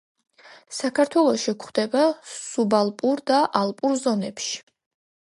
საქართველოში 0.77 1.53
გვხვდება 1.63 2.05
სუბალპურ 2.31 3.21
და 3.33 3.43
ალპურ 3.63 3.95
ზონებში. 4.05 4.57